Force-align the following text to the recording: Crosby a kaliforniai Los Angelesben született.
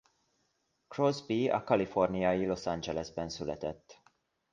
Crosby 0.93 1.37
a 1.49 1.63
kaliforniai 1.63 2.45
Los 2.45 2.65
Angelesben 2.65 3.29
született. 3.29 4.01